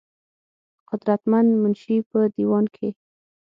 قدر 0.89 1.19
مند 1.31 1.49
منشي 1.61 1.95
پۀ 2.09 2.19
دېوان 2.35 2.65
کښې 2.75 2.89